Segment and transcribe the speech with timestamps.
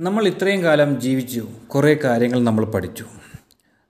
[0.00, 1.48] നമ്മൾ ഇത്രയും കാലം ജീവിച്ചു.
[1.68, 3.04] കുറേ കാര്യങ്ങൾ നമ്മൾ പഠിച്ചു.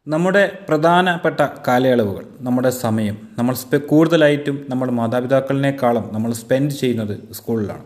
[0.08, 7.84] നമ്മുടെ പ്രധാനപ്പെട്ട കാലയളവുകൾ നമ്മുടെ സമയം നമ്മൾ സ്പെ കൂടുതലായിട്ടും നമ്മുടെ മാതാപിതാക്കളിനേക്കാളും നമ്മൾ സ്പെൻഡ് ചെയ്യുന്നത് സ്കൂളിലാണ്.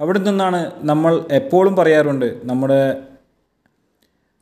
[0.00, 3.02] അവിടെ നിന്നാണ് നമ്മൾ എപ്പോഴും പറയാറുണ്ട് നമ്മുടെ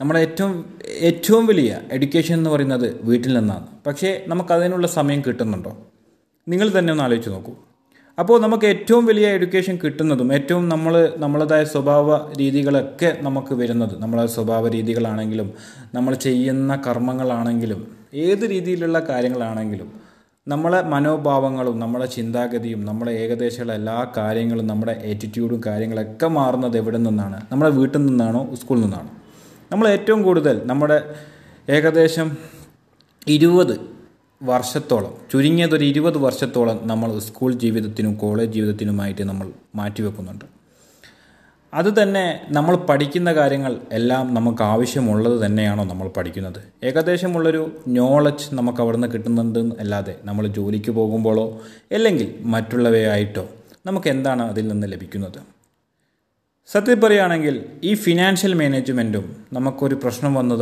[0.00, 3.66] നമ്മുടെ ഏറ്റവും ഏറ്റവും വലിയ എഡ്യൂക്കേഷൻ എന്ന് പറയുന്നത് വീട്ടിൽ നിന്നാണ്.
[3.86, 5.86] പക്ഷേ നമുക്കതിനുള്ള സമയം കിട്ടുന്നുണ്ടോ?
[6.48, 7.52] നിങ്ങൾ തന്നെ ഒന്ന് ആലോചിച്ച് നോക്കൂ.
[8.18, 14.68] അപ്പോൾ നമുക്ക് ഏറ്റവും വലിയ എഡ്യൂക്കേഷൻ കിട്ടുന്നതും ഏറ്റവും നമ്മൾ നമ്മളതായ സ്വഭാവ രീതികളൊക്കെ നമുക്ക് വരുന്നത് നമ്മളെ സ്വഭാവ
[14.68, 15.52] രീതികളാണെങ്കിലും
[15.94, 17.80] നമ്മൾ ചെയ്യുന്ന കർമ്മങ്ങളാണെങ്കിലും
[18.14, 20.04] ഏത് രീതിയിലുള്ള കാര്യങ്ങളാണെങ്കിലും
[20.48, 27.42] നമ്മളെ മനോഭാവങ്ങളും നമ്മളെ ചിന്താഗതിയും നമ്മളെ ഏകദേശമുള്ള എല്ലാ കാര്യങ്ങളും നമ്മുടെ ആറ്റിറ്റ്യൂഡും കാര്യങ്ങളൊക്കെ മാറുന്നത് എവിടെ നിന്നാണ്?
[27.52, 28.54] നമ്മുടെ വീട്ടിൽ നിന്നാണോ?
[28.54, 29.10] സ്കൂളിൽ നിന്നാണോ?
[29.72, 31.02] നമ്മൾ ഏറ്റവും കൂടുതൽ നമ്മുടെ
[31.68, 32.36] ഏകദേശം
[33.26, 33.93] ഇരുപത്
[34.40, 40.44] വർഷത്തോളം ചുരുങ്ങിയതൊരു ഇരുപത് വർഷത്തോളം നമ്മൾ സ്കൂൾ ജീവിതത്തിനും കോളേജ് ജീവിതത്തിനുമായിട്ട് നമ്മൾ മാറ്റിവെക്കുന്നുണ്ട്.
[41.72, 46.60] അത് തന്നെ നമ്മൾ പഠിക്കുന്ന കാര്യങ്ങൾ എല്ലാം നമുക്ക് ആവശ്യമുള്ളത് തന്നെയാണോ നമ്മൾ പഠിക്കുന്നത്?
[46.84, 51.46] ഏകദേശമുള്ളൊരു നോളജ് നമുക്ക് അവിടെ നിന്ന് കിട്ടുന്നുണ്ട് അല്ലാതെ നമ്മൾ ജോലിക്ക് പോകുമ്പോഴോ
[51.92, 53.44] അല്ലെങ്കിൽ മറ്റുള്ളവയായിട്ടോ
[53.86, 55.40] നമുക്ക് എന്താണ് അതിൽ നിന്ന് ലഭിക്കുന്നത്?
[56.66, 60.54] സത്യം പറയുകയാണെങ്കിൽ ഈ ഫിനാൻഷ്യൽ മാനേജ്മെന്റും നമുക്കൊരു പ്രശ്നം വന്നു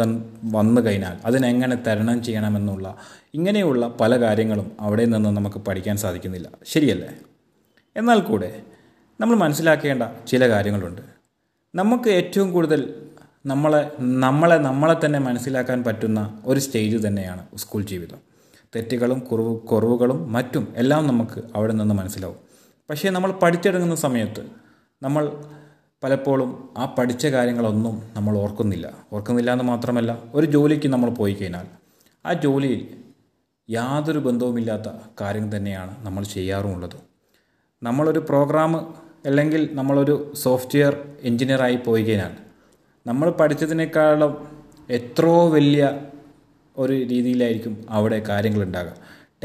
[0.44, 2.96] വന്നു കഴിഞ്ഞാൽ അതിനെങ്ങനെ തരണം ചെയ്യണമെന്നുള്ള
[3.34, 6.48] ഇങ്ങനെയുള്ള പല കാര്യങ്ങളും അവിടെ നിന്ന് നമുക്ക് പഠിക്കാൻ സാധിക്കുന്നില്ല.
[6.64, 7.08] ശരിയല്ലേ?
[7.96, 8.62] എന്നാൽ കൂടെ
[9.20, 11.02] നമ്മൾ മനസ്സിലാക്കേണ്ട ചില കാര്യങ്ങളുണ്ട്.
[11.74, 12.94] നമുക്ക് ഏറ്റവും കൂടുതൽ
[13.46, 18.18] നമ്മളെ നമ്മളെ നമ്മളെ തന്നെ മനസ്സിലാക്കാൻ പറ്റുന്ന ഒരു സ്റ്റേജ് തന്നെയാണ് സ്കൂൾ ജീവിതം.
[18.76, 22.36] തെറ്റുകളും കുറവ് കുറവുകളും മറ്റും എല്ലാം നമുക്ക് അവിടെ നിന്ന് മനസ്സിലാവും.
[22.90, 24.46] പക്ഷേ നമ്മൾ പഠിച്ചിറങ്ങുന്ന സമയത്ത്
[25.02, 25.32] നമ്മൾ
[26.02, 28.86] പലപ്പോഴും ആ പഠിച്ച കാര്യങ്ങളൊന്നും നമ്മൾ ഓർക്കുന്നില്ല.
[29.12, 31.66] ഓർക്കുന്നില്ല എന്ന് മാത്രമല്ല ഒരു ജോലിക്ക് നമ്മൾ പോയി കഴിഞ്ഞാൽ
[32.26, 32.82] ആ ജോലിയിൽ
[33.68, 34.88] യാതൊരു ബന്ധവുമില്ലാത്ത
[35.20, 36.96] കാര്യം തന്നെയാണ് നമ്മൾ ചെയ്യാറുമുള്ളത്
[37.82, 38.72] നമ്മളൊരു പ്രോഗ്രാം
[39.26, 42.32] അല്ലെങ്കിൽ നമ്മളൊരു സോഫ്റ്റ്വെയർ എഞ്ചിനീയറായി പോയി കഴിഞ്ഞാൽ
[43.06, 44.32] നമ്മൾ പഠിച്ചതിനേക്കാളും
[44.90, 45.84] എത്രയോ വലിയ
[46.76, 48.94] ഒരു രീതിയിലായിരിക്കും അവിടെ കാര്യങ്ങൾ ഉണ്ടാകുക.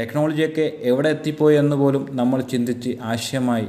[0.00, 3.68] ടെക്നോളജിയൊക്കെ എവിടെ എത്തിപ്പോയി എന്ന് പോലും നമ്മൾ ചിന്തിച്ച് ആശയമായി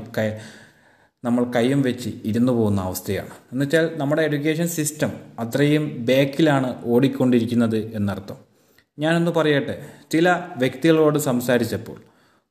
[1.24, 3.30] നമ്മൾ കയ്യും വെച്ച് ഇരുന്നു പോകുന്ന അവസ്ഥയാണ്.
[3.30, 8.38] എന്നുവെച്ചാൽ നമ്മുടെ എഡ്യൂക്കേഷൻ സിസ്റ്റം അത്രയും ബാക്കിലാണ് ഓടിക്കൊണ്ടിരിക്കുന്നത് എന്നർത്ഥം.
[9.00, 9.85] ഞാനൊന്ന് പറയട്ടെ.
[10.12, 11.97] ചില വ്യക്തികളോട് സംസാരിച്ചപ്പോൾ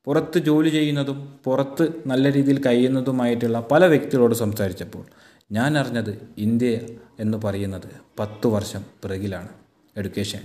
[0.05, 5.05] പുറത്ത് ജോലി ചെയ്യുന്നതും പുറത്ത് നല്ല രീതിയിൽ കഴിയുന്നതുമായിട്ടുള്ള പല വ്യക്തികളോട് സംസാരിച്ചപ്പോൾ
[5.53, 6.79] ഞാൻ അറിഞ്ഞത് ഇന്ത്യ
[7.21, 9.49] എന്ന് പറയുന്നത് പത്ത് വർഷം പിറകിലാണ്.
[9.97, 10.41] എഡ്യൂക്കേഷൻ.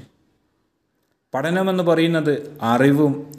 [1.33, 3.31] പഠനമെന്ന് പറയുന്നത് അറിവും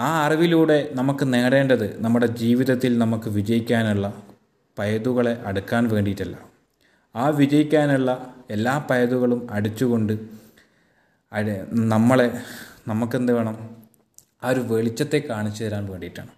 [0.00, 4.06] ആ അറിവിലൂടെ നമുക്ക് നേടേണ്ടത് നമ്മുടെ ജീവിതത്തിൽ നമുക്ക് വിജയിക്കാനുള്ള
[4.78, 6.36] പയതുകളെ അടുക്കാൻ വേണ്ടിയിട്ടല്ല.
[7.16, 10.12] ആ വിജയിക്കാനുള്ള എല്ലാ പയതുകളും അടിച്ചുകൊണ്ട്
[11.68, 12.26] നമ്മളെ
[12.88, 13.56] നമുക്കെന്ത് വേണം?
[14.44, 16.32] ആ ഒരു വെളിച്ചത്തെ കാണിച്ചു തരാൻ വേണ്ടിയിട്ടാണ്.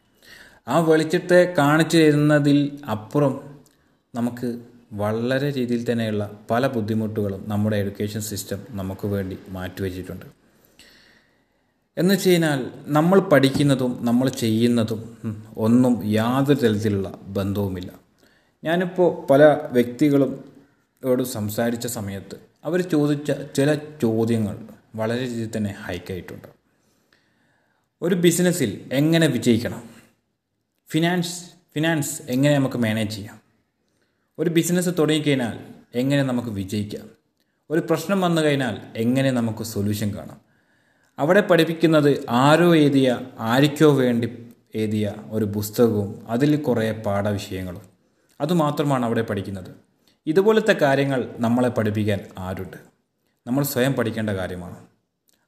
[0.68, 2.58] ആ വെളിച്ചത്തെ കാണിച്ചു തരുന്നതിൽ
[2.90, 3.34] അപ്പുറം
[4.14, 4.48] നമുക്ക്
[4.92, 10.41] വളരെ രീതിയിൽ തന്നെയുള്ള പല ബുദ്ധിമുട്ടുകളും നമ്മുടെ എഡ്യൂക്കേഷൻ സിസ്റ്റം നമുക്ക് വേണ്ടി മാറ്റിവെച്ചിട്ടുണ്ട്.
[11.98, 15.18] എന്ന് വെച്ച് കഴിഞ്ഞാൽ നമ്മൾ പഠിക്കുന്നതും നമ്മൾ ചെയ്യുന്നതും
[15.56, 17.92] ഒന്നും യാതൊരു തരത്തിലുള്ള ബന്ധവുമില്ല.
[18.64, 20.52] ഞാനിപ്പോൾ പല വ്യക്തികളും
[21.04, 26.48] ോട് സംസാരിച്ച സമയത്ത് അവർ ചോദിച്ച ചില ചോദ്യങ്ങൾ വളരെ രീതിയിൽ തന്നെ ഹൈക്കായിട്ടുണ്ട്
[28.02, 29.82] ഒരു ബിസിനസ്സിൽ എങ്ങനെ വിജയിക്കണം?
[30.90, 33.40] ഫിനാൻസ് ഫിനാൻസ് എങ്ങനെ നമുക്ക് മാനേജ് ചെയ്യാം?
[34.38, 35.58] ഒരു ബിസിനസ് തുടങ്ങിക്കഴിഞ്ഞാൽ
[35.94, 37.08] എങ്ങനെ നമുക്ക് വിജയിക്കാം?
[37.70, 40.51] ഒരു പ്രശ്നം വന്നു കഴിഞ്ഞാൽ എങ്ങനെ നമുക്ക് സൊല്യൂഷൻ കാണാം?
[41.18, 47.82] അവിടെ പഠിപ്പിക്കുന്നത് ആരോ എഴുതിയ ആരിക്കോ വേണ്ടി എഴുതിയ ഒരു പുസ്തകവും അതിൽ കുറേ പാഠവിഷയങ്ങളും.
[48.40, 49.70] അതുമാത്രമാണ് അവിടെ പഠിക്കുന്നത്.
[50.26, 52.76] ഇതുപോലത്തെ കാര്യങ്ങൾ നമ്മളെ പഠിപ്പിക്കാൻ ആരുണ്ട്?
[53.46, 54.76] നമ്മൾ സ്വയം പഠിക്കേണ്ട കാര്യമാണ്?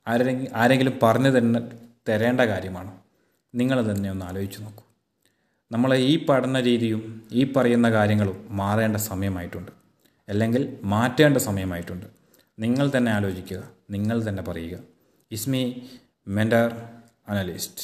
[0.08, 1.60] ആരെങ്കിലും ആരെങ്കിലും പറഞ്ഞു തന്നെ
[2.08, 2.92] തരേണ്ട കാര്യമാണ്?
[3.54, 4.84] നിങ്ങൾ തന്നെ ഒന്ന് ആലോചിച്ച് നോക്കൂ.
[5.72, 9.72] നമ്മളെ ഈ പഠന രീതിയും ഈ പറയുന്ന കാര്യങ്ങളും മാറേണ്ട സമയമായിട്ടുണ്ട്.
[10.28, 12.06] അല്ലെങ്കിൽ മാറ്റേണ്ട സമയമായിട്ടുണ്ട്.
[12.58, 13.62] നിങ്ങൾ തന്നെ ആലോചിക്കുക.
[13.90, 14.93] നിങ്ങൾ തന്നെ പറയുക.
[15.34, 15.64] इसमें
[16.36, 16.74] मेंडर
[17.30, 17.80] एनालिस्ट